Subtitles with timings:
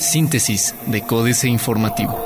[0.00, 2.18] Síntesis de Códice Informativo.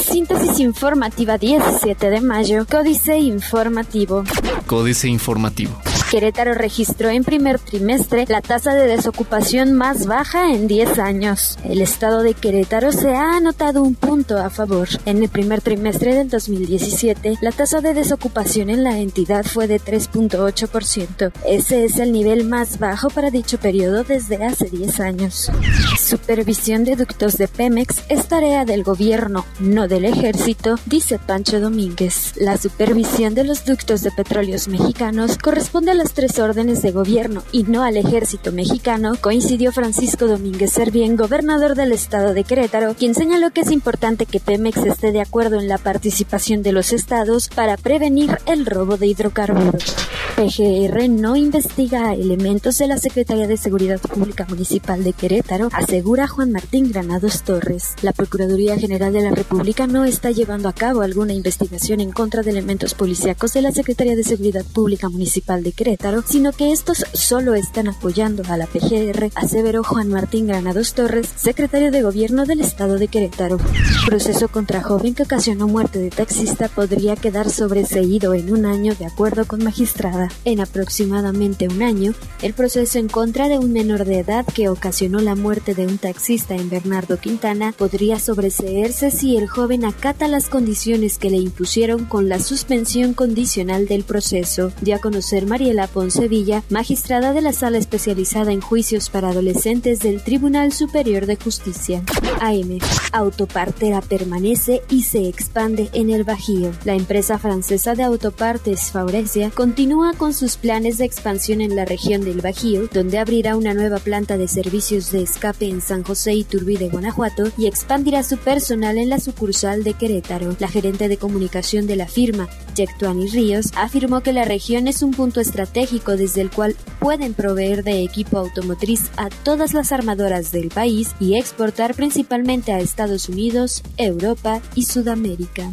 [0.00, 4.24] Síntesis informativa 17 de mayo, Códice Informativo.
[4.66, 5.87] Códice Informativo.
[6.10, 11.58] Querétaro registró en primer trimestre la tasa de desocupación más baja en 10 años.
[11.64, 14.88] El estado de Querétaro se ha anotado un punto a favor.
[15.04, 19.78] En el primer trimestre del 2017, la tasa de desocupación en la entidad fue de
[19.80, 21.30] 3.8%.
[21.44, 25.52] Ese es el nivel más bajo para dicho periodo desde hace 10 años.
[25.98, 32.32] Supervisión de ductos de Pemex es tarea del gobierno, no del ejército, dice Pancho Domínguez.
[32.36, 37.42] La supervisión de los ductos de petróleos mexicanos corresponde a las tres órdenes de gobierno
[37.50, 43.16] y no al ejército mexicano, coincidió Francisco Domínguez Servién, gobernador del estado de Querétaro, quien
[43.16, 47.48] señaló que es importante que Pemex esté de acuerdo en la participación de los estados
[47.48, 49.96] para prevenir el robo de hidrocarburos.
[50.38, 56.28] PGR no investiga a elementos de la Secretaría de Seguridad Pública Municipal de Querétaro, asegura
[56.28, 57.94] Juan Martín Granados Torres.
[58.02, 62.44] La Procuraduría General de la República no está llevando a cabo alguna investigación en contra
[62.44, 67.04] de elementos policíacos de la Secretaría de Seguridad Pública Municipal de Querétaro, sino que estos
[67.14, 72.60] solo están apoyando a la PGR, aseveró Juan Martín Granados Torres, secretario de Gobierno del
[72.60, 73.58] Estado de Querétaro.
[74.06, 79.06] Proceso contra joven que ocasionó muerte de taxista podría quedar sobreseído en un año de
[79.06, 80.27] acuerdo con magistrada.
[80.44, 85.20] En aproximadamente un año, el proceso en contra de un menor de edad que ocasionó
[85.20, 90.48] la muerte de un taxista en Bernardo Quintana podría sobreseerse si el joven acata las
[90.48, 96.62] condiciones que le impusieron con la suspensión condicional del proceso, dio a conocer Mariela Poncevilla,
[96.70, 102.02] magistrada de la Sala Especializada en Juicios para Adolescentes del Tribunal Superior de Justicia.
[102.40, 102.78] AM.
[103.12, 106.72] Autopartera permanece y se expande en el Bajío.
[106.84, 112.24] La empresa francesa de autopartes Faurecia continúa con sus planes de expansión en la región
[112.24, 116.44] del Bajío, donde abrirá una nueva planta de servicios de escape en San José y
[116.44, 120.56] Turbide, Guanajuato, y expandirá su personal en la sucursal de Querétaro.
[120.58, 125.10] La gerente de comunicación de la firma, Yectuani Ríos, afirmó que la región es un
[125.10, 130.68] punto estratégico desde el cual pueden proveer de equipo automotriz a todas las armadoras del
[130.68, 135.70] país y exportar principalmente a Estados Unidos, Europa y Sudamérica.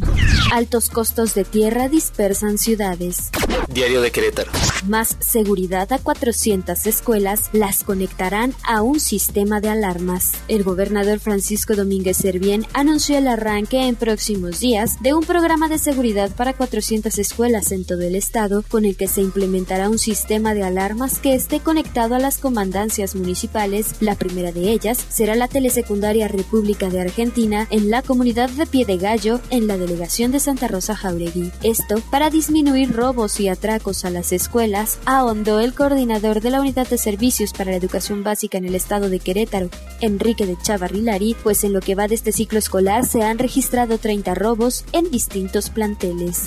[0.52, 3.30] Altos costos de tierra dispersan ciudades.
[3.68, 4.50] Diario de Querétaro.
[4.86, 10.32] Más seguridad a 400 escuelas las conectarán a un sistema de alarmas.
[10.46, 15.78] El gobernador Francisco Domínguez Servién anunció el arranque en próximos días de un programa de
[15.78, 20.54] seguridad para 400 escuelas en todo el estado con el que se implementará un sistema
[20.54, 23.96] de alarmas que esté conectado a las comandancias municipales.
[24.00, 28.84] La primera de ellas será la telesecundaria República de Argentina en la comunidad de Pie
[28.84, 31.50] de Gallo en la delegación de Santa Rosa Jauregui.
[31.62, 36.86] Esto para disminuir robos y atracos a las escuelas, ahondó el coordinador de la Unidad
[36.86, 41.64] de Servicios para la Educación Básica en el estado de Querétaro, Enrique de Chavarrilari, pues
[41.64, 45.70] en lo que va de este ciclo escolar se han registrado 30 robos en distintos
[45.70, 46.44] planteles.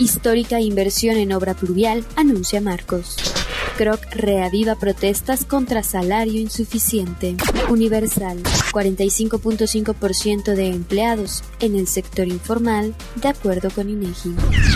[0.00, 3.16] Histórica inversión en obra pluvial, anuncia Marcos.
[3.80, 7.34] Croc reaviva protestas contra salario insuficiente.
[7.70, 8.42] Universal,
[8.74, 14.34] 45.5% de empleados en el sector informal, de acuerdo con INEGI.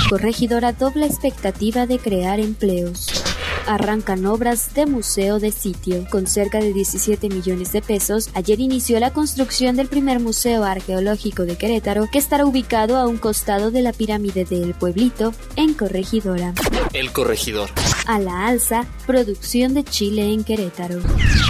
[0.08, 3.23] Corregidora doble expectativa de crear empleos
[3.66, 6.06] arrancan obras de museo de sitio.
[6.10, 11.44] Con cerca de 17 millones de pesos, ayer inició la construcción del primer museo arqueológico
[11.44, 16.54] de Querétaro, que estará ubicado a un costado de la pirámide del pueblito, en Corregidora.
[16.92, 17.70] El corregidor.
[18.06, 21.00] A la alza, producción de Chile en Querétaro.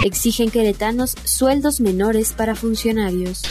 [0.03, 3.43] Exigen queretanos sueldos menores para funcionarios.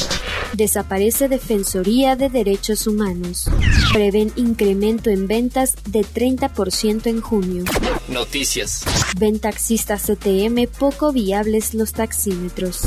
[0.54, 3.44] Desaparece Defensoría de Derechos Humanos.
[3.92, 7.64] Prevén incremento en ventas de 30% en junio.
[8.08, 8.84] Noticias.
[9.18, 12.82] Ven taxistas CTM poco viables los taxímetros.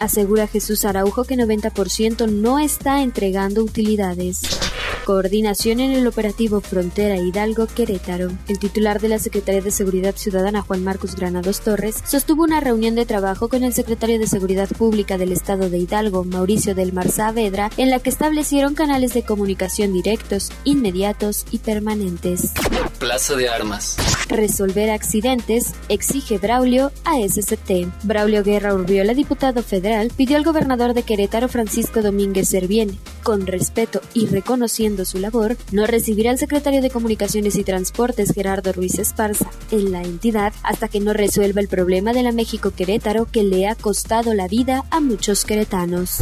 [0.00, 4.69] Asegura Jesús Araujo que 90% no está entregando utilidades.
[5.04, 8.30] Coordinación en el operativo Frontera Hidalgo Querétaro.
[8.48, 12.94] El titular de la Secretaría de Seguridad Ciudadana, Juan Marcos Granados Torres, sostuvo una reunión
[12.94, 17.10] de trabajo con el secretario de Seguridad Pública del Estado de Hidalgo, Mauricio del Mar
[17.10, 22.52] Saavedra, en la que establecieron canales de comunicación directos, inmediatos y permanentes.
[22.98, 23.96] Plaza de Armas.
[24.28, 28.04] Resolver accidentes, exige Braulio a SCT.
[28.04, 34.00] Braulio Guerra Urbiola, diputado federal, pidió al gobernador de Querétaro, Francisco Domínguez Servién, con respeto
[34.14, 39.50] y reconociendo su labor, no recibirá al secretario de Comunicaciones y Transportes, Gerardo Ruiz Esparza,
[39.70, 43.68] en la entidad hasta que no resuelva el problema de la México Querétaro que le
[43.68, 46.18] ha costado la vida a muchos queretanos.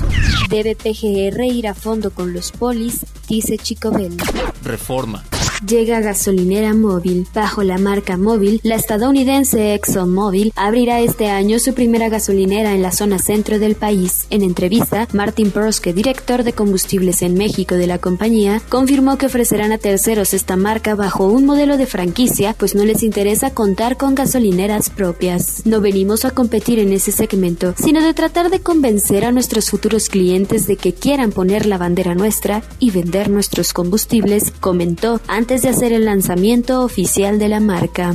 [0.50, 4.16] Debe PGR ir a fondo con los polis, dice Chico Bell.
[4.62, 5.24] Reforma.
[5.66, 7.26] Llega gasolinera móvil.
[7.34, 12.92] Bajo la marca móvil, la estadounidense ExxonMobil abrirá este año su primera gasolinera en la
[12.92, 14.28] zona centro del país.
[14.30, 19.72] En entrevista, Martin Proske, director de combustibles en México de la compañía, confirmó que ofrecerán
[19.72, 24.14] a terceros esta marca bajo un modelo de franquicia, pues no les interesa contar con
[24.14, 25.66] gasolineras propias.
[25.66, 30.08] No venimos a competir en ese segmento, sino de tratar de convencer a nuestros futuros
[30.08, 35.70] clientes de que quieran poner la bandera nuestra y vender nuestros combustibles, comentó antes de
[35.70, 38.14] hacer el lanzamiento oficial de la marca.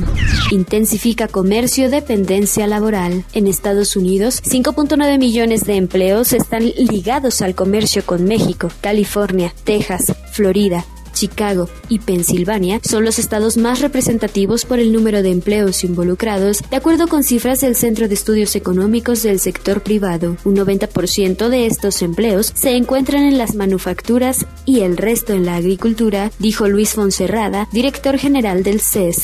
[0.52, 3.24] Intensifica comercio, dependencia laboral.
[3.32, 10.14] En Estados Unidos, 5.9 millones de empleos están ligados al comercio con México, California, Texas,
[10.30, 16.62] Florida, Chicago y Pensilvania son los estados más representativos por el número de empleos involucrados,
[16.68, 20.36] de acuerdo con cifras del Centro de Estudios Económicos del sector privado.
[20.44, 25.56] Un 90% de estos empleos se encuentran en las manufacturas y el resto en la
[25.56, 29.22] agricultura, dijo Luis Fonserrada, director general del CES.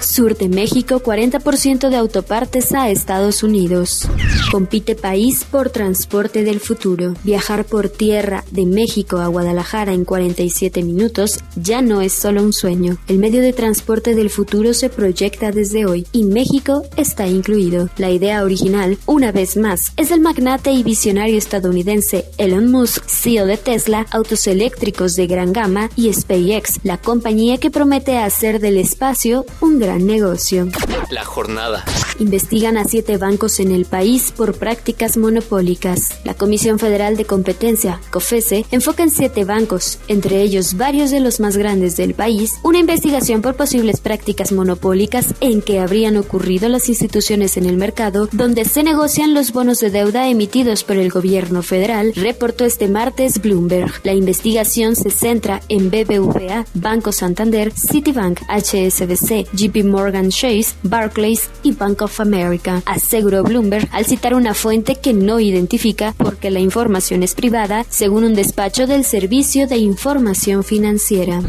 [0.00, 4.08] Sur de México 40% de autopartes a Estados Unidos.
[4.50, 7.14] Compite país por transporte del futuro.
[7.24, 11.23] Viajar por tierra de México a Guadalajara en 47 minutos
[11.56, 12.98] ya no es solo un sueño.
[13.08, 17.88] El medio de transporte del futuro se proyecta desde hoy y México está incluido.
[17.96, 23.46] La idea original, una vez más, es del magnate y visionario estadounidense Elon Musk, CEO
[23.46, 28.76] de Tesla, autos eléctricos de gran gama y SpaceX, la compañía que promete hacer del
[28.76, 30.68] espacio un gran negocio.
[31.10, 31.84] La jornada.
[32.18, 36.20] Investigan a siete bancos en el país por prácticas monopólicas.
[36.24, 41.40] La Comisión Federal de Competencia, COFESE, enfoca en siete bancos, entre ellos varios de los
[41.40, 46.88] más grandes del país, una investigación por posibles prácticas monopólicas en que habrían ocurrido las
[46.88, 51.62] instituciones en el mercado donde se negocian los bonos de deuda emitidos por el gobierno
[51.62, 53.92] federal, reportó este martes Bloomberg.
[54.04, 61.72] La investigación se centra en BBVA, Banco Santander, Citibank, HSBC, JP Morgan Chase, Barclays y
[61.72, 67.22] Bank of America, aseguró Bloomberg al citar una fuente que no identifica porque la información
[67.22, 71.42] es privada, según un despacho del Servicio de Información Financiera.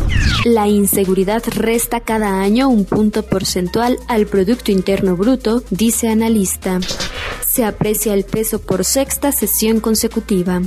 [0.46, 6.80] La inseguridad resta cada año un punto porcentual al Producto Interno Bruto, dice analista
[7.56, 10.62] se aprecia el peso por sexta sesión consecutiva.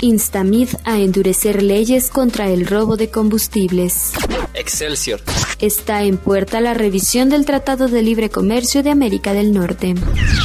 [0.00, 4.12] Instamid a endurecer leyes contra el robo de combustibles.
[4.54, 5.20] Excelsior.
[5.60, 9.94] Está en puerta la revisión del Tratado de Libre Comercio de América del Norte.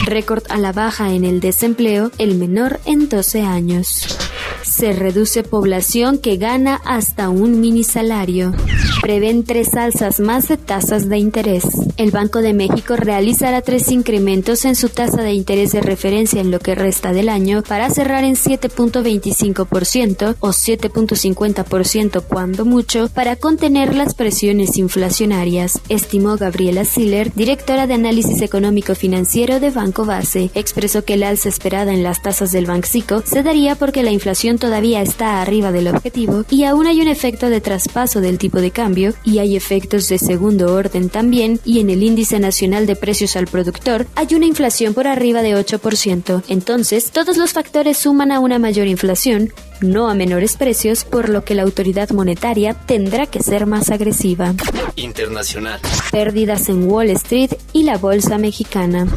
[0.05, 4.17] Récord a la baja en el desempleo, el menor en 12 años.
[4.63, 8.53] Se reduce población que gana hasta un mini salario.
[9.01, 11.63] Prevén tres alzas más de tasas de interés.
[11.95, 16.51] El Banco de México realizará tres incrementos en su tasa de interés de referencia en
[16.51, 23.95] lo que resta del año para cerrar en 7.25% o 7.50% cuando mucho para contener
[23.95, 30.51] las presiones inflacionarias, estimó Gabriela Siller, directora de análisis económico financiero de Banco Base.
[30.55, 34.57] Expresó que el alza esperada en las tasas del Banxico se daría porque la inflación
[34.57, 38.71] todavía está arriba del objetivo y aún hay un efecto de traspaso del tipo de
[38.71, 38.88] cambio
[39.23, 43.47] y hay efectos de segundo orden también y en el índice nacional de precios al
[43.47, 46.43] productor hay una inflación por arriba de 8%.
[46.47, 51.43] Entonces, todos los factores suman a una mayor inflación, no a menores precios, por lo
[51.43, 54.55] que la autoridad monetaria tendrá que ser más agresiva.
[54.95, 55.79] Internacional.
[56.11, 59.07] Pérdidas en Wall Street y la bolsa mexicana.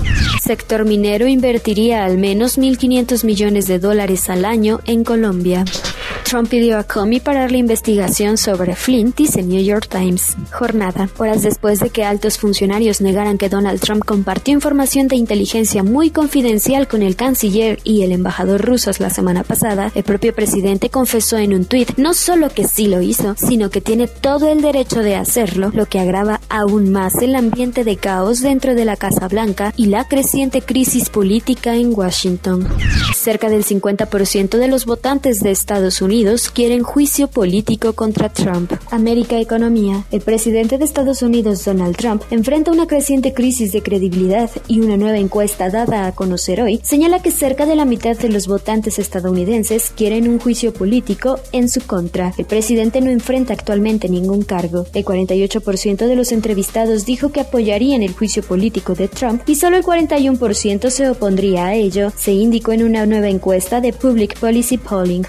[0.40, 5.64] Sector minero invertiría al menos 1.500 millones de dólares al año en Colombia.
[6.32, 10.34] Trump pidió a Comey parar la investigación sobre Flint, dice New York Times.
[10.50, 11.10] Jornada.
[11.18, 16.08] Horas después de que altos funcionarios negaran que Donald Trump compartió información de inteligencia muy
[16.08, 21.36] confidencial con el canciller y el embajador rusos la semana pasada, el propio presidente confesó
[21.36, 25.00] en un tuit no solo que sí lo hizo, sino que tiene todo el derecho
[25.00, 29.28] de hacerlo, lo que agrava aún más el ambiente de caos dentro de la Casa
[29.28, 32.66] Blanca y la creciente crisis política en Washington.
[33.14, 38.72] Cerca del 50% de los votantes de Estados Unidos quieren juicio político contra Trump.
[38.92, 40.04] América Economía.
[40.12, 44.96] El presidente de Estados Unidos, Donald Trump, enfrenta una creciente crisis de credibilidad y una
[44.96, 49.00] nueva encuesta dada a conocer hoy señala que cerca de la mitad de los votantes
[49.00, 52.32] estadounidenses quieren un juicio político en su contra.
[52.38, 54.86] El presidente no enfrenta actualmente ningún cargo.
[54.94, 59.76] El 48% de los entrevistados dijo que apoyarían el juicio político de Trump y solo
[59.76, 64.78] el 41% se opondría a ello, se indicó en una nueva encuesta de Public Policy
[64.78, 65.24] Polling.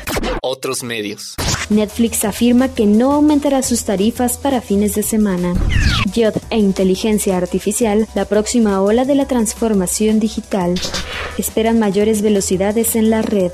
[0.45, 1.35] Otros medios.
[1.69, 5.53] Netflix afirma que no aumentará sus tarifas para fines de semana.
[6.13, 10.75] YOD e inteligencia artificial, la próxima ola de la transformación digital.
[11.37, 13.51] Esperan mayores velocidades en la red.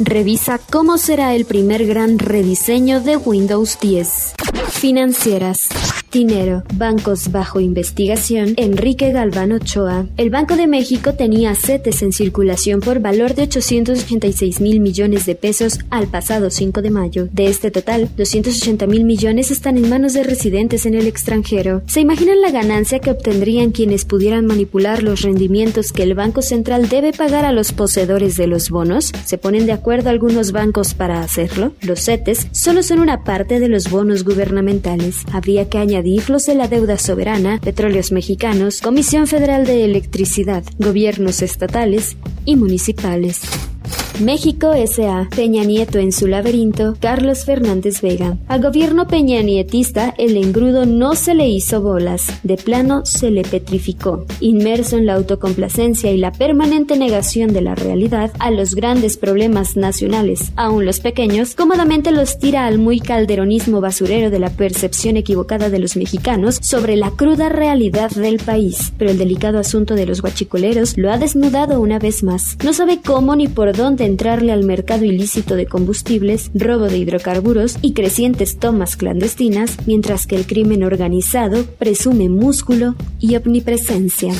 [0.00, 4.34] Revisa cómo será el primer gran rediseño de Windows 10.
[4.70, 5.68] Financieras.
[6.12, 10.04] Dinero, bancos bajo investigación, Enrique Galván Ochoa.
[10.18, 15.34] El Banco de México tenía CETES en circulación por valor de 886 mil millones de
[15.36, 17.28] pesos al pasado 5 de mayo.
[17.32, 21.80] De este total, 280 mil millones están en manos de residentes en el extranjero.
[21.86, 26.90] ¿Se imaginan la ganancia que obtendrían quienes pudieran manipular los rendimientos que el Banco Central
[26.90, 29.12] debe pagar a los poseedores de los bonos?
[29.24, 31.72] ¿Se ponen de acuerdo algunos bancos para hacerlo?
[31.80, 35.24] Los CETES solo son una parte de los bonos gubernamentales.
[35.32, 42.16] Habría que añadir de la deuda soberana, petróleos mexicanos, Comisión Federal de Electricidad, gobiernos estatales
[42.44, 43.71] y municipales.
[44.20, 45.28] México S.A.
[45.34, 48.36] Peña Nieto en su laberinto, Carlos Fernández Vega.
[48.46, 54.26] Al gobierno peñanietista el engrudo no se le hizo bolas, de plano se le petrificó.
[54.40, 59.76] Inmerso en la autocomplacencia y la permanente negación de la realidad a los grandes problemas
[59.76, 65.70] nacionales, aun los pequeños, cómodamente los tira al muy calderonismo basurero de la percepción equivocada
[65.70, 68.92] de los mexicanos sobre la cruda realidad del país.
[68.98, 72.56] Pero el delicado asunto de los guachicoleros lo ha desnudado una vez más.
[72.62, 77.78] No sabe cómo ni por dónde entrarle al mercado ilícito de combustibles, robo de hidrocarburos
[77.82, 84.32] y crecientes tomas clandestinas, mientras que el crimen organizado presume músculo y omnipresencia.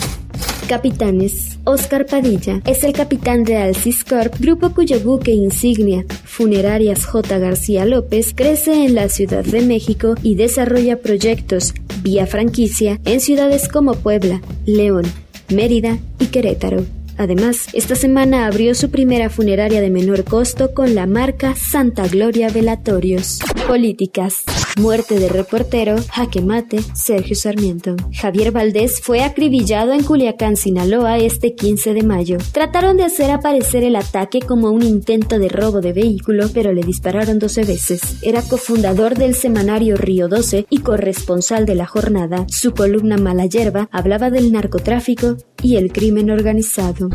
[0.69, 1.59] Capitanes.
[1.65, 7.39] Oscar Padilla es el capitán de Alcis Corp, grupo cuyo buque insignia, Funerarias J.
[7.39, 13.69] García López, crece en la Ciudad de México y desarrolla proyectos vía franquicia en ciudades
[13.69, 15.05] como Puebla, León,
[15.49, 17.02] Mérida y Querétaro.
[17.19, 22.49] Además, esta semana abrió su primera funeraria de menor costo con la marca Santa Gloria
[22.51, 23.41] Velatorios.
[23.67, 24.45] Políticas.
[24.81, 27.95] Muerte de reportero, jaque mate, Sergio Sarmiento.
[28.13, 32.39] Javier Valdés fue acribillado en Culiacán, Sinaloa, este 15 de mayo.
[32.53, 36.83] Trataron de hacer aparecer el ataque como un intento de robo de vehículo, pero le
[36.83, 38.01] dispararon 12 veces.
[38.23, 42.47] Era cofundador del semanario Río 12 y corresponsal de la jornada.
[42.49, 47.11] Su columna Mala Yerba hablaba del narcotráfico y el crimen organizado.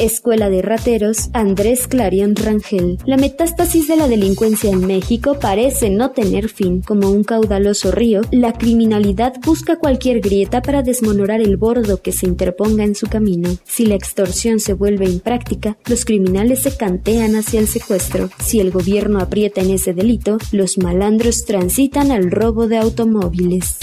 [0.00, 2.98] Escuela de Rateros, Andrés Clarion Rangel.
[3.04, 6.82] La metástasis de la delincuencia en México parece no tener fin.
[6.82, 12.26] Como un caudaloso río, la criminalidad busca cualquier grieta para desmonorar el bordo que se
[12.26, 13.50] interponga en su camino.
[13.64, 18.30] Si la extorsión se vuelve impráctica, los criminales se cantean hacia el secuestro.
[18.38, 23.78] Si el gobierno aprieta en ese delito, los malandros transitan al robo de automóviles.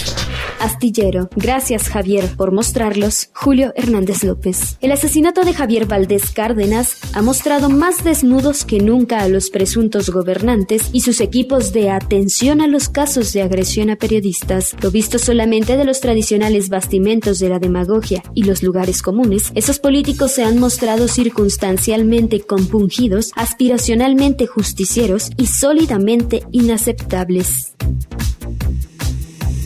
[0.60, 1.28] Astillero.
[1.36, 3.30] Gracias Javier por mostrarlos.
[3.34, 4.76] Julio Hernández López.
[4.80, 10.10] El asesinato de Javier Valdés Cárdenas ha mostrado más desnudos que nunca a los presuntos
[10.10, 14.74] gobernantes y sus equipos de atención a los casos de agresión a periodistas.
[14.82, 19.78] Lo visto solamente de los tradicionales bastimentos de la demagogia y los lugares comunes, esos
[19.78, 27.74] políticos se han mostrado circunstancialmente compungidos, aspiracionalmente justicieros y sólidamente inaceptables.